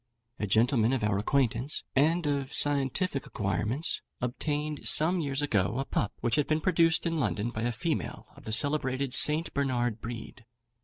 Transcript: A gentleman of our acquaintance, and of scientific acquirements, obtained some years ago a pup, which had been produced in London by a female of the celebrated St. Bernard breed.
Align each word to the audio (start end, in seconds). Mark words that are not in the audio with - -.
A 0.39 0.47
gentleman 0.47 0.93
of 0.93 1.03
our 1.03 1.19
acquaintance, 1.19 1.83
and 1.95 2.25
of 2.25 2.55
scientific 2.55 3.27
acquirements, 3.27 4.01
obtained 4.19 4.87
some 4.87 5.19
years 5.19 5.43
ago 5.43 5.77
a 5.77 5.85
pup, 5.85 6.11
which 6.21 6.37
had 6.37 6.47
been 6.47 6.59
produced 6.59 7.05
in 7.05 7.19
London 7.19 7.51
by 7.51 7.61
a 7.61 7.71
female 7.71 8.25
of 8.35 8.45
the 8.45 8.51
celebrated 8.51 9.13
St. 9.13 9.53
Bernard 9.53 10.01
breed. 10.01 10.43